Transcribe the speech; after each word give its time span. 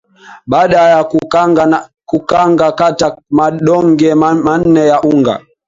baada 0.45 0.81
ya 0.89 1.03
kukanga 2.17 2.71
kata 2.71 3.17
madonge 3.29 4.15
manne 4.15 4.85
ya 4.87 5.01
unga 5.01 5.39